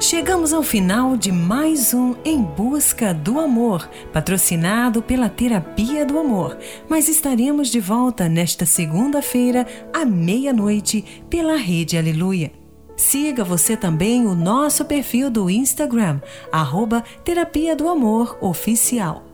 Chegamos 0.00 0.52
ao 0.52 0.62
final 0.62 1.16
de 1.16 1.32
mais 1.32 1.92
um 1.92 2.14
Em 2.24 2.40
Busca 2.40 3.12
do 3.12 3.40
Amor, 3.40 3.88
patrocinado 4.12 5.02
pela 5.02 5.28
Terapia 5.28 6.06
do 6.06 6.18
Amor. 6.18 6.56
Mas 6.88 7.08
estaremos 7.08 7.68
de 7.68 7.80
volta 7.80 8.28
nesta 8.28 8.64
segunda-feira, 8.64 9.66
à 9.92 10.04
meia-noite, 10.04 11.04
pela 11.28 11.56
Rede 11.56 11.98
Aleluia. 11.98 12.52
Siga 12.96 13.42
você 13.42 13.76
também 13.76 14.24
o 14.26 14.34
nosso 14.36 14.84
perfil 14.84 15.30
do 15.30 15.50
Instagram, 15.50 16.20
arroba 16.52 17.02
Terapia 17.24 17.74
do 17.74 17.88
Amor 17.88 18.38
Oficial. 18.40 19.31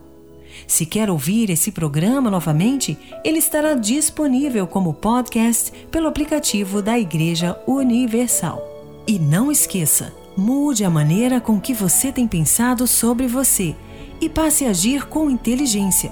Se 0.67 0.85
quer 0.85 1.09
ouvir 1.09 1.49
esse 1.49 1.71
programa 1.71 2.29
novamente, 2.29 2.97
ele 3.23 3.39
estará 3.39 3.73
disponível 3.73 4.67
como 4.67 4.93
podcast 4.93 5.71
pelo 5.91 6.07
aplicativo 6.07 6.81
da 6.81 6.97
Igreja 6.97 7.59
Universal. 7.67 8.61
E 9.07 9.17
não 9.17 9.51
esqueça, 9.51 10.13
mude 10.37 10.83
a 10.83 10.89
maneira 10.89 11.41
com 11.41 11.59
que 11.59 11.73
você 11.73 12.11
tem 12.11 12.27
pensado 12.27 12.85
sobre 12.85 13.27
você 13.27 13.75
e 14.21 14.29
passe 14.29 14.65
a 14.65 14.69
agir 14.69 15.07
com 15.07 15.29
inteligência. 15.29 16.11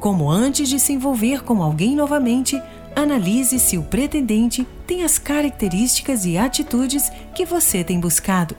Como 0.00 0.30
antes 0.30 0.68
de 0.68 0.78
se 0.78 0.92
envolver 0.92 1.42
com 1.42 1.62
alguém 1.62 1.96
novamente, 1.96 2.60
analise 2.94 3.58
se 3.58 3.76
o 3.76 3.82
pretendente 3.82 4.66
tem 4.86 5.02
as 5.02 5.18
características 5.18 6.24
e 6.24 6.38
atitudes 6.38 7.10
que 7.34 7.44
você 7.44 7.82
tem 7.82 7.98
buscado. 7.98 8.56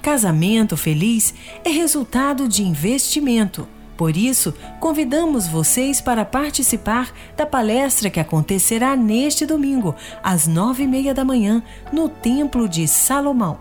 Casamento 0.00 0.76
feliz 0.76 1.34
é 1.64 1.70
resultado 1.70 2.46
de 2.46 2.62
investimento 2.62 3.66
por 3.98 4.16
isso, 4.16 4.54
convidamos 4.78 5.48
vocês 5.48 6.00
para 6.00 6.24
participar 6.24 7.12
da 7.36 7.44
palestra 7.44 8.08
que 8.08 8.20
acontecerá 8.20 8.94
neste 8.94 9.44
domingo, 9.44 9.92
às 10.22 10.46
nove 10.46 10.84
e 10.84 10.86
meia 10.86 11.12
da 11.12 11.24
manhã, 11.24 11.60
no 11.92 12.08
Templo 12.08 12.68
de 12.68 12.86
Salomão, 12.86 13.58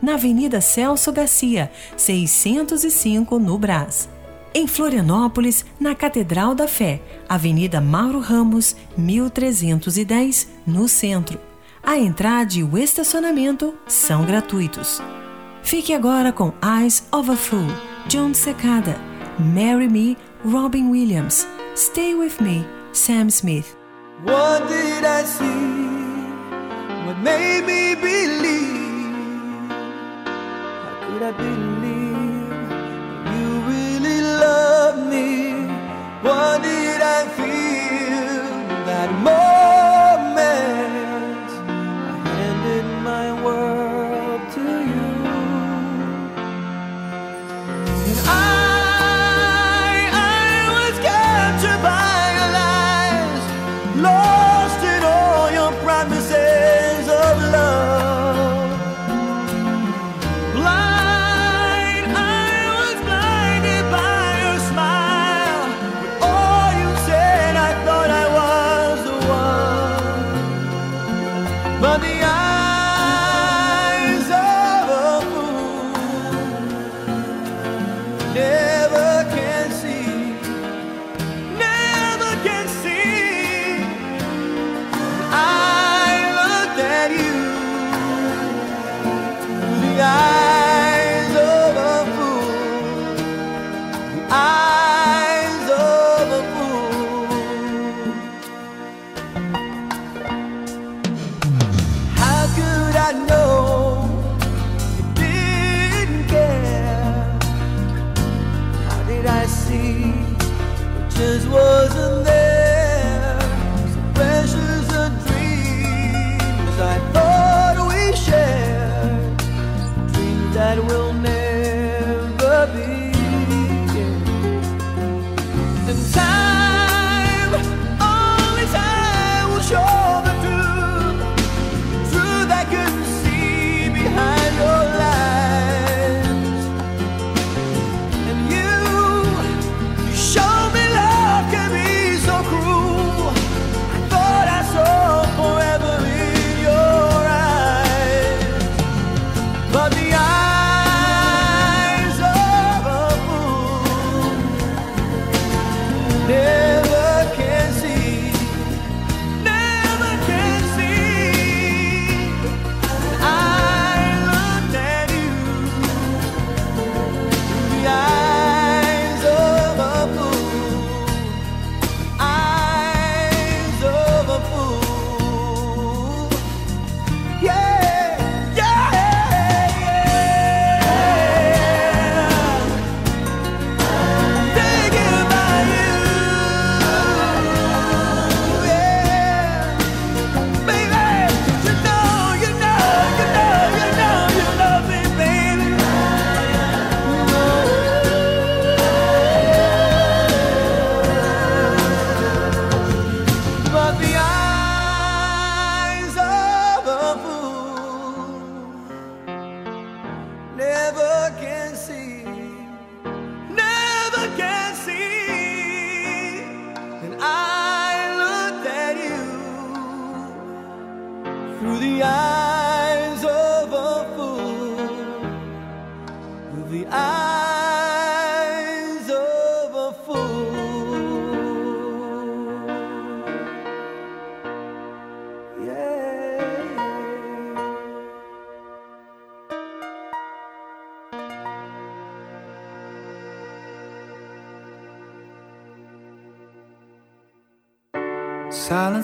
na 0.00 0.14
Avenida 0.14 0.60
Celso 0.60 1.10
Garcia, 1.10 1.72
605, 1.96 3.36
no 3.40 3.58
Brás. 3.58 4.08
Em 4.54 4.68
Florianópolis, 4.68 5.64
na 5.80 5.92
Catedral 5.92 6.54
da 6.54 6.68
Fé, 6.68 7.02
Avenida 7.28 7.80
Mauro 7.80 8.20
Ramos, 8.20 8.76
1310, 8.96 10.48
no 10.64 10.86
centro. 10.86 11.40
A 11.82 11.98
entrada 11.98 12.54
e 12.54 12.62
o 12.62 12.78
estacionamento 12.78 13.74
são 13.88 14.24
gratuitos. 14.24 15.02
Fique 15.64 15.92
agora 15.92 16.30
com 16.30 16.52
Eyes 16.64 17.08
of 17.10 17.28
a 17.28 17.36
Fool, 17.36 17.66
John 18.06 18.32
Secada. 18.32 19.09
Marry 19.40 19.88
Me, 19.88 20.16
Robin 20.44 20.90
Williams. 20.90 21.46
Stay 21.74 22.14
With 22.14 22.40
Me, 22.40 22.66
Sam 22.92 23.30
Smith. 23.30 23.74
What 24.22 24.68
did 24.68 25.04
I 25.04 25.24
see? 25.24 25.80
What 27.06 27.18
made 27.18 27.64
me 27.64 27.94
believe? 27.94 29.70
How 30.84 30.94
could 31.06 31.22
I 31.22 31.32
believe 31.32 32.60
you 33.32 33.48
really 33.72 34.20
love 34.20 35.08
me? 35.08 35.66
What 36.22 36.62
did 36.62 37.00
I 37.00 37.26
feel 37.38 38.44
that 38.84 39.10
moment? 39.24 39.79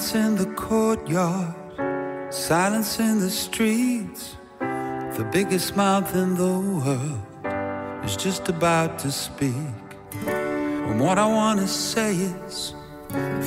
Silence 0.06 0.26
in 0.28 0.36
the 0.36 0.54
courtyard, 0.54 2.32
silence 2.32 3.00
in 3.00 3.18
the 3.18 3.28
streets. 3.28 4.36
The 4.60 5.28
biggest 5.32 5.74
mouth 5.74 6.14
in 6.14 6.36
the 6.36 6.60
world 6.78 8.04
is 8.04 8.16
just 8.16 8.48
about 8.48 9.00
to 9.00 9.10
speak. 9.10 9.82
And 10.24 11.00
what 11.00 11.18
I 11.18 11.26
want 11.26 11.58
to 11.58 11.66
say 11.66 12.14
is 12.14 12.72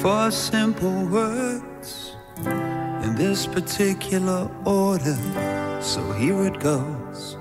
four 0.02 0.32
simple 0.32 1.06
words 1.06 2.18
in 3.06 3.16
this 3.16 3.48
particular 3.48 4.52
order. 4.66 5.18
So 5.82 6.12
here 6.12 6.44
it 6.44 6.60
goes. 6.60 7.38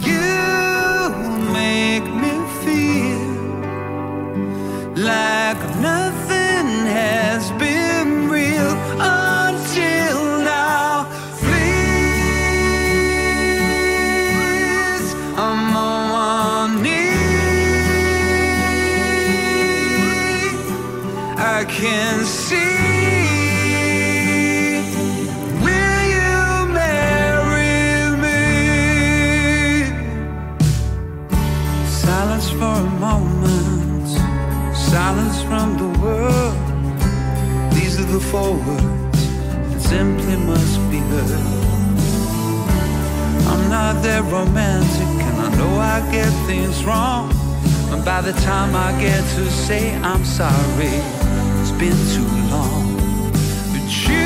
You 0.00 1.12
make 1.52 2.06
me 2.22 2.34
feel 2.64 3.30
like 4.96 5.62
nothing. 5.78 6.19
forwards 38.30 39.20
it 39.74 39.80
simply 39.80 40.36
must 40.36 40.78
be 40.90 40.98
heard. 40.98 41.60
I'm 43.50 43.68
not 43.68 44.02
that 44.04 44.22
romantic, 44.30 45.12
and 45.28 45.36
I 45.46 45.48
know 45.58 45.72
I 45.94 45.98
get 46.12 46.30
things 46.46 46.84
wrong. 46.84 47.32
And 47.92 48.04
by 48.04 48.20
the 48.20 48.32
time 48.50 48.76
I 48.76 48.90
get 49.00 49.22
to 49.36 49.50
say 49.50 49.96
I'm 49.96 50.24
sorry, 50.24 50.94
it's 51.60 51.74
been 51.82 52.00
too 52.14 52.32
long. 52.54 52.84
But 53.72 53.86
you 54.06 54.19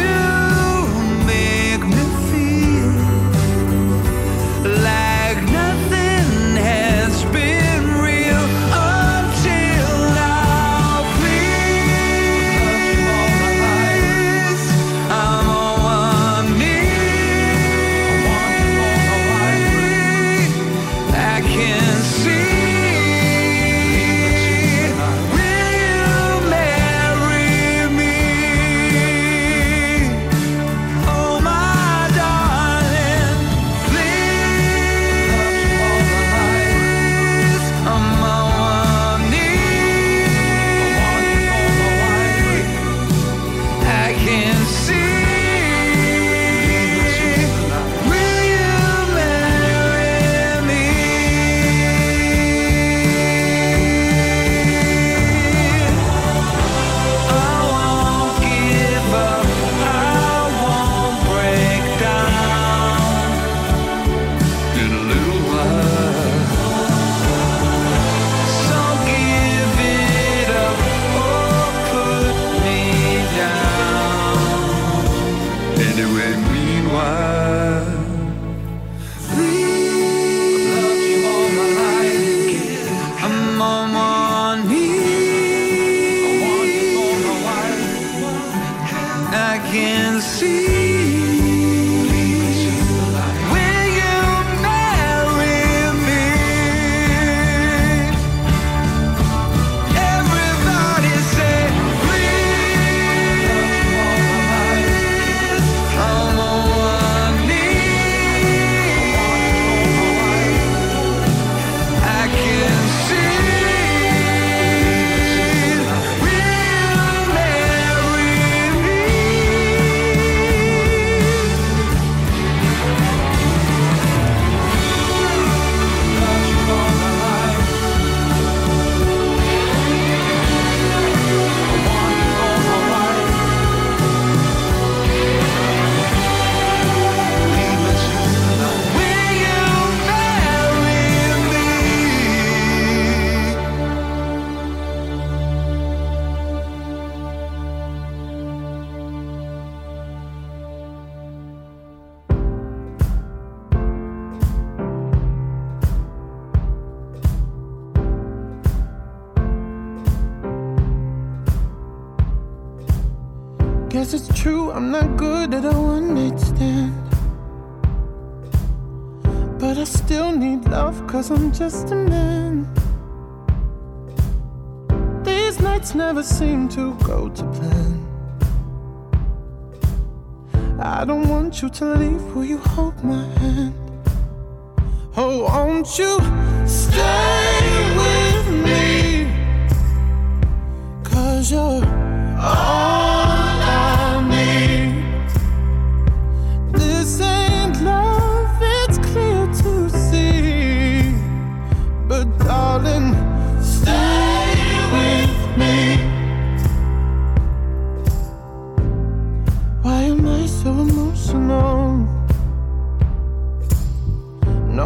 till 181.75 182.13